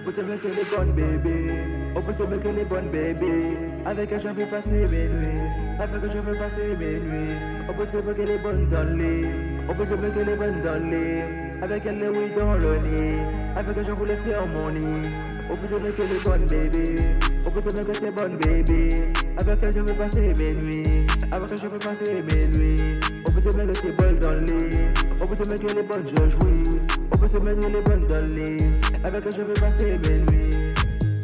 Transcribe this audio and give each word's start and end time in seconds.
peut 0.00 0.12
te 0.12 0.20
mettre 0.20 0.44
les 0.44 0.76
bonnes 0.76 0.92
bébés. 0.92 1.50
On 1.96 2.02
peut 2.02 2.12
te 2.12 2.22
mettre 2.22 2.50
les 2.54 2.64
bonnes 2.64 2.88
bébés. 2.90 3.56
Avec 3.84 4.12
elle, 4.12 4.20
je 4.20 4.28
veux 4.28 4.46
passer 4.46 4.70
mes 4.70 4.86
nuits. 4.86 5.48
Avec 5.80 6.02
elle, 6.02 6.10
je 6.10 6.18
veux 6.18 6.36
passer 6.36 6.76
mes 6.78 6.98
nuits. 7.00 7.36
On 7.68 7.72
peut 7.72 7.86
te 7.86 7.96
mettre 7.96 8.22
les 8.22 8.38
bonnes 8.38 8.68
dans 8.68 8.84
le 8.84 8.96
lit. 8.96 9.26
On 9.68 9.74
peut 9.74 9.86
te 9.86 9.94
mettre 9.94 10.18
les 10.18 10.36
bonnes 10.36 10.62
dans 10.62 10.82
le 10.82 10.90
lit. 10.90 11.22
Avec 11.62 11.86
elle, 11.86 11.98
les 11.98 12.08
oui 12.08 12.30
dans 12.36 12.54
le 12.54 12.76
nid. 12.78 13.18
Avec 13.56 13.76
elle, 13.76 13.86
je 13.86 13.92
voulais 13.92 14.16
faire 14.16 14.46
mon 14.46 14.70
nid. 14.70 15.08
On 15.50 15.56
peut 15.56 15.66
te 15.66 15.82
mettre 15.82 16.02
les 16.02 16.20
bonnes 16.20 16.46
bébés. 16.46 17.02
On 17.46 17.50
peut 17.50 17.62
te 17.62 17.76
mettre 17.76 18.00
les 18.02 18.10
bonnes 18.10 18.36
bébés. 18.36 19.12
Avec 19.38 19.58
elle, 19.62 19.74
je 19.74 19.80
veux 19.80 19.94
passer 19.94 20.34
mes 20.34 20.54
nuits. 20.54 21.06
Avec 21.32 21.50
elle, 21.50 21.58
je 21.58 21.66
veux 21.66 21.78
passer 21.78 22.22
mes 22.22 22.46
nuits. 22.58 23.00
On 23.26 23.32
peut 23.32 23.40
te 23.40 23.56
mettre 23.56 23.84
les 23.84 23.92
bonnes 23.92 24.18
dans 24.20 24.32
le 24.32 24.40
lit. 24.40 24.76
On 25.20 25.26
peut 25.26 25.36
te 25.36 25.48
mettre 25.48 25.74
les 25.74 25.82
bonnes, 25.82 26.06
je 26.06 26.30
jouis. 26.30 26.77
Te 27.20 27.36
mettre 27.36 27.68
les 27.68 27.82
bonnes 27.82 28.06
dans. 28.06 29.06
Avec 29.06 29.26
elle, 29.26 29.32
je 29.32 29.42
veux 29.42 29.54
passer 29.54 29.98
mes 29.98 30.20
nuits. 30.20 30.74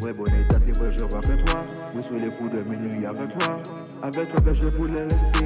Ouais, 0.03 0.13
bon 0.13 0.27
état, 0.27 0.59
c'est 0.59 0.77
vrai, 0.77 0.91
je 0.91 0.99
vois 0.99 1.19
que 1.19 1.35
toi. 1.43 1.65
Oui, 1.95 2.03
sur 2.03 2.13
les 2.13 2.29
coups 2.29 2.51
de 2.51 2.59
minuit 2.69 3.05
avec 3.07 3.35
toi. 3.39 3.57
Avec 4.03 4.29
toi 4.29 4.41
que 4.41 4.53
je 4.53 4.65
voulais 4.65 5.03
rester. 5.03 5.45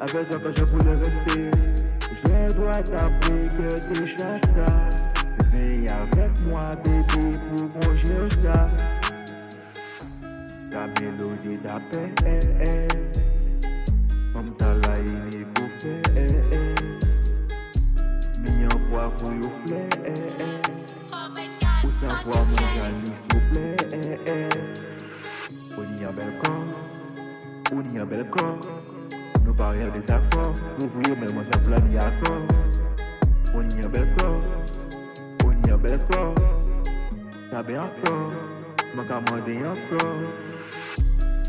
Avec 0.00 0.30
toi 0.30 0.38
que 0.38 0.52
je 0.52 0.64
voulais 0.64 0.94
rester. 0.94 1.50
Je 2.22 2.54
dois 2.54 2.82
t'avouer 2.84 3.50
que 3.58 3.94
t'es 3.94 4.06
chata. 4.06 4.72
Viens 5.52 5.92
avec 5.92 6.30
moi, 6.46 6.76
bébé, 6.84 7.38
pour 7.50 7.68
qu'on 7.72 7.94
gère 7.94 8.30
ça. 8.40 8.70
La 10.70 10.86
mélodie 10.86 11.58
t'appelle. 11.60 12.14
Comme 12.14 13.35
Mignon, 19.28 19.32
voir 19.32 19.32
pour 19.32 19.34
you 19.34 19.50
flare. 19.66 19.88
Pour 21.82 21.92
savoir 21.92 22.44
mon 22.46 22.56
jali, 22.56 23.12
s'il 23.14 23.28
vous 23.34 23.44
plaît. 23.52 23.76
On 25.78 25.82
y 26.00 26.04
a 26.04 26.08
un 26.08 26.12
bel 26.12 26.32
corps. 26.42 26.68
On 27.72 27.94
y 27.94 27.98
a 27.98 28.02
un 28.02 28.06
bel 28.06 28.24
corps. 28.30 28.60
Nous 29.44 29.54
parions 29.54 29.92
des 29.92 30.10
accords. 30.10 30.54
Vous 30.78 30.88
voyez, 30.88 31.14
mais 31.20 31.32
moi, 31.34 31.44
ça 31.44 31.60
flamme, 31.60 31.92
y 31.92 31.98
a 31.98 32.06
accord. 32.06 32.46
On 33.54 33.62
y 33.62 33.82
a 33.82 33.86
un 33.86 33.88
bel 33.88 34.14
corps. 34.16 34.42
On 35.44 35.52
y 35.52 35.70
a 35.70 35.74
un 35.74 35.78
bel. 35.78 35.98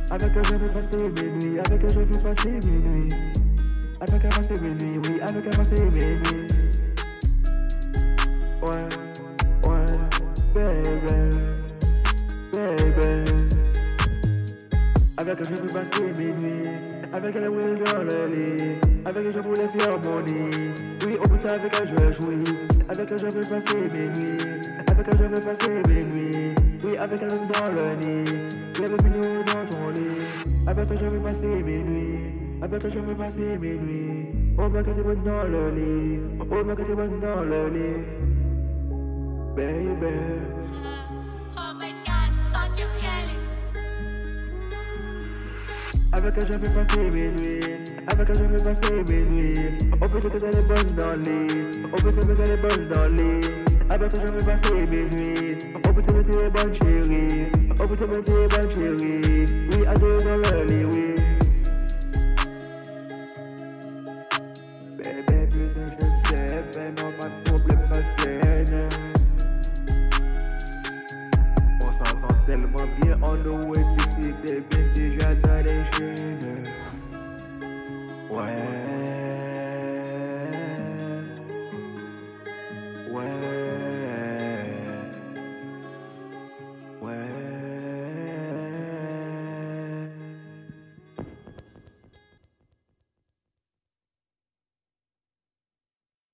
Avec 0.10 0.32
elle, 0.36 0.46
je 0.46 0.56
veux 0.56 0.70
passer 0.70 1.10
mes 1.10 1.30
nuits. 1.32 1.60
Avec 1.60 1.84
elle, 1.84 1.90
je 1.90 2.00
veux 2.00 2.24
passer 2.24 2.50
mes 2.50 2.60
nuits. 2.60 3.14
Avec 4.00 4.24
elle, 4.24 4.30
passer 4.30 4.62
mes 4.62 4.70
nuits. 4.70 5.00
Oui, 5.04 5.20
avec 5.22 5.50
passer 5.56 5.82
mes 5.82 6.16
nuits. 6.16 6.87
Avec 15.28 15.40
elle, 15.42 15.58
je 15.58 15.62
veux 15.62 15.68
passer 15.68 16.04
mes 16.18 16.32
nuits. 16.32 16.70
Avec 17.12 17.36
elle, 17.36 17.50
will 17.50 17.84
dans 17.84 18.02
le 18.02 18.34
lit. 18.34 18.64
Avec 19.04 19.26
elle, 19.26 19.34
je 19.34 19.40
voulais 19.40 19.68
faire 19.68 20.00
mon 20.06 20.22
nid. 20.22 20.72
Oui, 21.06 21.18
au 21.22 21.28
bout 21.28 21.46
avec 21.46 21.74
elle, 21.82 21.88
je 21.90 22.14
jouis. 22.14 22.58
Avec 22.88 23.12
elle, 23.12 23.20
je 23.20 23.26
veux 23.26 23.42
passer 23.42 23.76
mes 23.92 24.08
nuits. 24.08 24.38
Avec 24.88 25.06
elle, 25.06 25.18
je 25.18 25.24
veux 25.24 25.42
passer 25.42 25.84
mes 25.90 26.04
nuits. 26.06 26.56
Oui, 26.82 26.96
avec 26.96 27.20
elle, 27.22 27.28
dans 27.28 27.72
le 27.74 27.96
nid. 28.08 28.32
Oui, 28.80 28.86
avec 28.86 29.02
une 29.02 29.44
dans 29.44 29.76
ton 29.76 29.90
lit. 29.90 30.48
Avec 30.66 30.88
toi, 30.88 30.96
je 30.98 31.06
veux 31.06 31.20
passer 31.20 31.62
mes 31.62 31.80
nuits. 31.80 32.20
Avec 32.62 32.80
toi, 32.80 32.90
je 32.90 33.00
veux 33.00 33.16
passer 33.16 33.58
mes 33.60 33.76
nuits. 33.76 34.28
Oh, 34.58 34.70
ma 34.70 34.82
t'es 34.82 34.94
bonne 34.94 35.24
dans 35.24 35.44
le 35.44 35.72
lit. 35.72 36.20
Oh, 36.40 36.64
ma 36.64 36.74
t'es 36.74 36.96
bonne 36.96 37.20
dans 37.20 37.44
le 37.44 37.68
lit. 37.68 38.04
Baby. 39.58 40.87
Avec 46.18 46.34
elle, 46.36 46.48
je 46.48 46.54
veux 46.54 46.74
passer 46.74 47.12
mes 47.12 47.30
nuits. 47.30 47.60
Avec 48.08 48.30
elle, 48.30 48.36
je 48.36 48.42
veux 48.42 48.58
passer 48.58 49.04
mes 49.08 49.24
nuits. 49.26 49.78
On 50.02 50.10
peut 50.10 50.20
te 50.20 50.28
mettre 50.28 50.46
les 50.48 50.64
bonnes 50.64 50.96
dans 50.98 51.12
le 51.12 51.22
lit. 51.22 51.82
On 51.94 51.96
peut 51.96 52.12
te 52.12 52.26
mettre 52.26 52.42
les 52.42 52.58
bonnes 52.58 52.88
dans 52.88 53.04
le 53.04 53.42
lit. 53.42 53.48
Avec 53.92 54.10
toi, 54.10 54.20
je 54.26 54.32
veux 54.32 54.44
passer 54.44 54.74
mes 54.74 55.06
nuits. 55.16 55.58
On 55.76 55.94
peut 55.94 56.02
te 56.02 56.12
mettre 56.12 56.30
les 56.30 56.50
bonnes 56.50 56.74
chéries. 56.74 57.52
On 57.80 57.88
peut 57.88 57.96
te 57.96 58.04
mettre 58.06 58.32
les 58.32 58.48
bonnes 58.48 58.72
chéries. 58.72 59.46
Oui, 59.72 59.88
à 59.88 59.94
deux 59.94 60.18
dans 60.18 60.38
le 60.38 60.66
lit, 60.66 60.86
oui. 60.86 61.17
Bien, 73.02 73.18
on 73.22 73.38
the 73.44 73.48
way 73.48 73.84
des 74.18 74.62
bien 74.62 74.94
déjà 74.94 75.34
dans 75.36 75.64
les 75.64 75.84
chaînes. 75.94 76.68
Ouais. 78.30 78.97